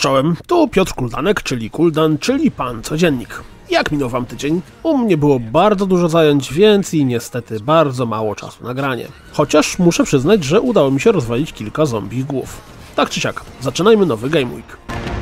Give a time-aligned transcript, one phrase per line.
[0.00, 3.42] Cześć czołem, tu Piotr Kuldanek, czyli Kuldan, czyli Pan Codziennik.
[3.70, 4.60] Jak minął wam tydzień?
[4.82, 9.06] U mnie było bardzo dużo zajęć, więc i niestety bardzo mało czasu na granie.
[9.32, 12.60] Chociaż muszę przyznać, że udało mi się rozwalić kilka zombie głów.
[12.96, 14.76] Tak czy siak, zaczynajmy nowy Game Week.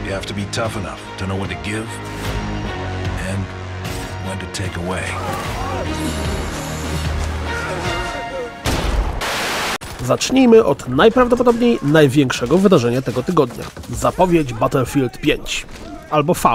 [0.06, 1.86] You have to be tough enough to know when to give
[3.30, 3.44] and
[4.26, 5.02] when to take away.
[10.04, 13.64] Zacznijmy od najprawdopodobniej największego wydarzenia tego tygodnia.
[13.90, 15.66] Zapowiedź Battlefield 5.
[16.10, 16.48] Albo V.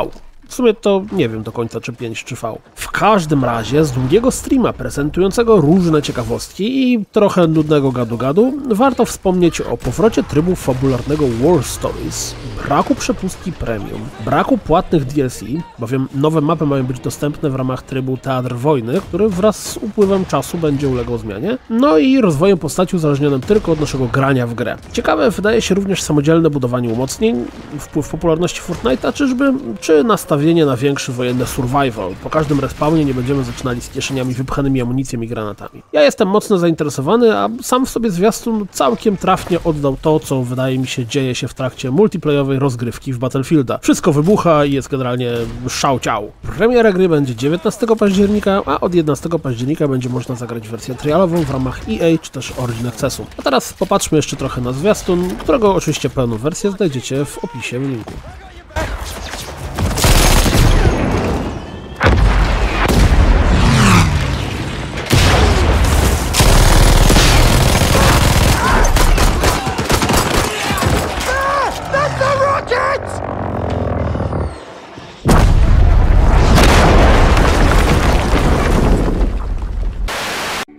[0.47, 2.57] W sumie to nie wiem do końca czy 5 czy V.
[2.75, 9.61] W każdym razie z długiego streama prezentującego różne ciekawostki i trochę nudnego gadu-gadu warto wspomnieć
[9.61, 12.35] o powrocie trybu fabularnego War Stories,
[12.67, 15.43] braku przepustki premium, braku płatnych DLC,
[15.79, 20.25] bowiem nowe mapy mają być dostępne w ramach trybu Teatr Wojny, który wraz z upływem
[20.25, 24.77] czasu będzie ulegał zmianie, no i rozwojem postaci uzależnionym tylko od naszego grania w grę.
[24.94, 27.45] Ciekawe wydaje się również samodzielne budowanie umocnień,
[27.80, 32.11] wpływ popularności Fortnite'a, czyżby, czy nastawienie na większy wojenny survival.
[32.23, 35.83] Po każdym respawnie nie będziemy zaczynali z kieszeniami wypchanymi amunicją i granatami.
[35.94, 40.80] Ja jestem mocno zainteresowany, a sam w sobie zwiastun całkiem trafnie oddał to, co wydaje
[40.80, 43.80] mi się dzieje się w trakcie multiplayowej rozgrywki w Battlefielda.
[43.81, 45.31] Wszystko wybucha i jest generalnie
[45.69, 46.31] szał ciał.
[46.58, 51.49] Premiera gry będzie 19 października, a od 11 października będzie można zagrać wersję trialową w
[51.49, 53.25] ramach EA czy też Origin Accessu.
[53.38, 57.89] A teraz popatrzmy jeszcze trochę na zwiastun, którego oczywiście pełną wersję znajdziecie w opisie w
[57.89, 58.14] linku.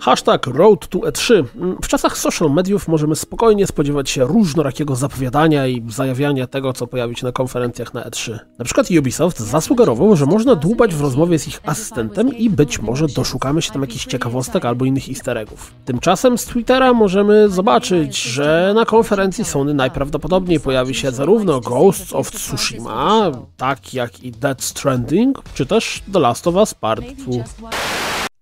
[0.05, 1.45] Hashtag Road to E3.
[1.83, 7.17] W czasach social mediów możemy spokojnie spodziewać się różnorakiego zapowiadania i zajawiania tego, co pojawi
[7.17, 8.39] się na konferencjach na E3.
[8.59, 13.07] Na przykład Ubisoft zasugerował, że można dłubać w rozmowie z ich asystentem i być może
[13.07, 15.73] doszukamy się tam jakichś ciekawostek albo innych easter eggów.
[15.85, 22.31] Tymczasem z Twittera możemy zobaczyć, że na konferencji Sony najprawdopodobniej pojawi się zarówno Ghosts of
[22.31, 27.45] Tsushima, tak jak i Dead Stranding, czy też The Last of Us Part 2.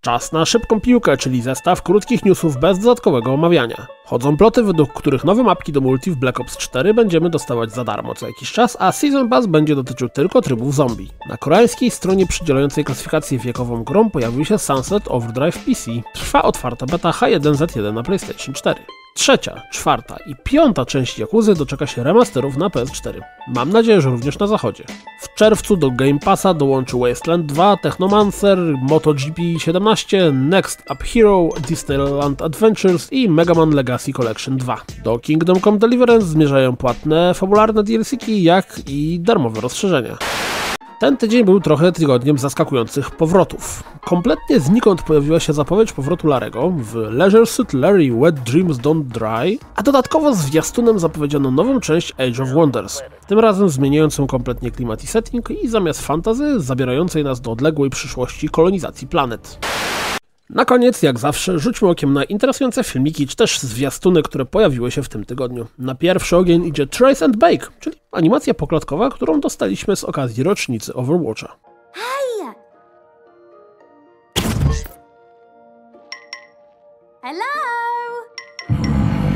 [0.04, 3.86] Czas na szybką piłkę, czyli zestaw krótkich newsów bez dodatkowego omawiania.
[4.04, 7.84] Chodzą ploty, według których nowe mapki do multi w Black Ops 4 będziemy dostawać za
[7.84, 11.10] darmo co jakiś czas, a Season Pass będzie dotyczył tylko trybów zombie.
[11.28, 15.90] Na koreańskiej stronie przydzielającej klasyfikację wiekową grom pojawił się Sunset Overdrive PC.
[16.14, 18.80] Trwa otwarta beta H1Z1 na PlayStation 4.
[19.14, 23.20] Trzecia, czwarta i piąta część Yakuzy doczeka się remasterów na PS4.
[23.48, 24.84] Mam nadzieję, że również na zachodzie.
[25.20, 32.42] W czerwcu do Game Passa dołączy Wasteland 2, Technomancer, MotoGP 17, Next Up Hero, Disneyland
[32.42, 34.80] Adventures i Mega Man Legacy Collection 2.
[35.04, 40.18] Do Kingdom Come Deliverance zmierzają płatne, fabularne DLC-ki, jak i darmowe rozszerzenia.
[41.02, 43.82] Ten tydzień był trochę tygodniem zaskakujących powrotów.
[44.00, 49.58] Kompletnie znikąd pojawiła się zapowiedź powrotu Larego w Leisure Suit Larry Wet Dreams Don't Dry,
[49.76, 53.02] a dodatkowo zwiastunem zapowiedziano nową część Age of Wonders.
[53.26, 58.48] Tym razem zmieniającą kompletnie klimat i setting i zamiast fantazy zabierającej nas do odległej przyszłości
[58.48, 59.58] kolonizacji planet.
[60.52, 65.02] Na koniec, jak zawsze, rzućmy okiem na interesujące filmiki, czy też zwiastuny, które pojawiły się
[65.02, 65.66] w tym tygodniu.
[65.78, 70.94] Na pierwszy ogień idzie Trace and Bake, czyli animacja poklatkowa, którą dostaliśmy z okazji rocznicy
[70.94, 71.56] Overwatcha.
[71.92, 72.52] Hey!
[77.22, 77.52] Hello?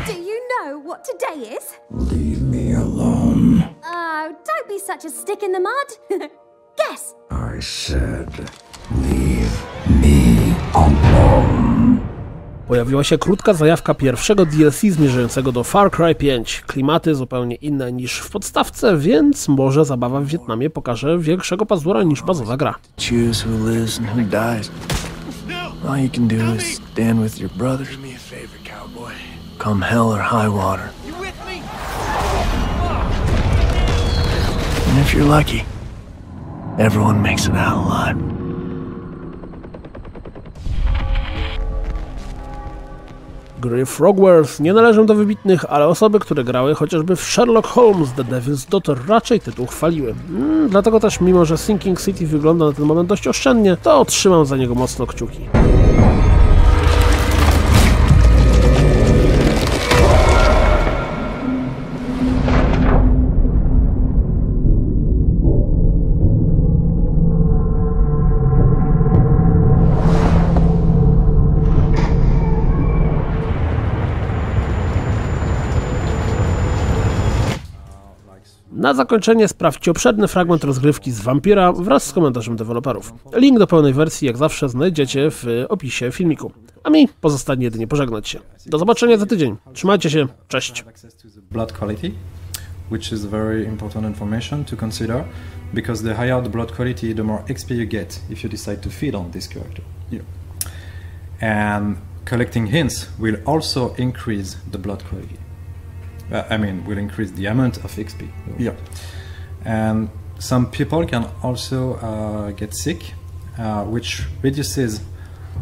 [0.06, 1.75] Do you know what today is?
[2.12, 3.62] Leave me alone.
[3.84, 6.21] Oh, don't be such a stick in the mud.
[6.77, 7.15] Guess.
[7.31, 8.31] I said,
[9.03, 9.35] leave.
[12.69, 16.62] Pojawiła się krótka zajawka pierwszego DLC zmierzającego do Far Cry 5.
[16.66, 22.22] Klimaty zupełnie inne niż w podstawce, więc może zabawa w Wietnamie pokaże większego pazura niż
[22.22, 22.75] bazowa gra.
[22.98, 24.70] choose who lives and who dies.
[25.88, 29.12] All you can do is stand with your brothers, Do me a favor, cowboy.
[29.59, 30.89] come hell or high water.
[34.89, 35.65] And if you're lucky,
[36.78, 38.16] everyone makes it out alive.
[43.68, 48.24] Gry Frogwares nie należą do wybitnych, ale osoby, które grały chociażby w Sherlock Holmes The
[48.24, 50.15] Devil's Daughter raczej tytuł chwaliły.
[50.30, 54.47] Mm, dlatego też mimo, że Sinking City wygląda na ten moment dość oszczędnie, to trzymam
[54.47, 55.41] za niego mocno kciuki.
[78.86, 83.12] Na zakończenie sprawdźcie obszerny fragment rozgrywki z Vampira wraz z komentarzem deweloperów.
[83.34, 86.53] Link do pełnej wersji jak zawsze znajdziecie w opisie filmiku.
[86.84, 88.38] A mi pozostanie jedynie pożegnać się.
[88.66, 89.56] Do zobaczenia za tydzień.
[89.72, 90.84] Trzymajcie się, cześć.
[92.91, 95.24] which is very important information to consider
[95.74, 98.91] because the higher the blood quality, the more XP you get if you decide to
[98.91, 99.84] feed on this character.
[101.41, 101.97] And
[102.30, 105.46] collecting hints will also increase the blood quality.
[106.32, 108.28] Uh, I mean, will increase the amount of XP.
[108.58, 108.74] Yeah.
[109.64, 110.08] And
[110.38, 113.14] some people can also uh, get sick,
[113.58, 115.00] uh, which reduces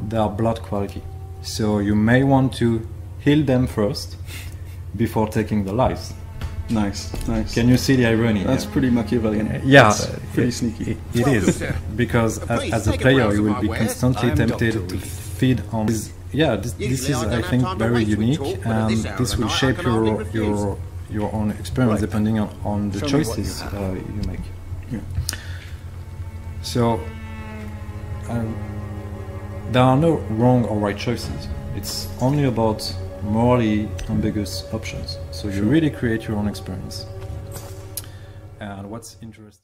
[0.08, 1.02] their blood quality.
[1.42, 2.86] So you may want to
[3.20, 4.16] heal them first
[4.96, 6.12] before taking the lives.
[6.70, 7.52] Nice, nice.
[7.54, 8.42] Can you see the irony?
[8.42, 8.72] That's here?
[8.72, 9.60] pretty Machiavellian.
[9.66, 10.90] yeah, That's pretty it- sneaky.
[10.92, 11.62] it- it is
[11.94, 15.86] because a- as a player you will be constantly tempted to feed on.
[15.86, 20.76] This, yeah, this, this is I think very unique, and this will shape your your
[21.10, 24.40] your own experience depending on, on the Show choices you uh, you make.
[24.90, 25.00] Yeah.
[26.62, 27.00] So
[28.28, 28.56] um,
[29.70, 31.48] there are no wrong or right choices.
[31.76, 32.80] It's only about
[33.22, 35.18] morally ambiguous options.
[35.30, 37.06] So you really create your own experience.
[38.60, 39.62] And what's interesting.